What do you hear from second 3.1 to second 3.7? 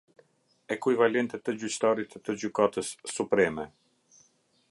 Supreme.